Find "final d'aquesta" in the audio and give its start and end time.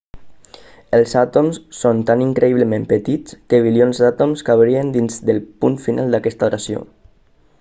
5.87-6.49